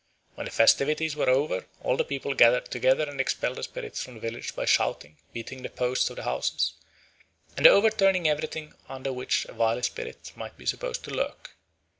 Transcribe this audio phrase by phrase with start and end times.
[0.33, 4.15] When the festivities were over, all the people gathered together and expelled the spirits from
[4.15, 6.73] the village by shouting, beating the posts of the houses,
[7.55, 11.51] and overturning everything under which a wily spirit might be supposed to lurk.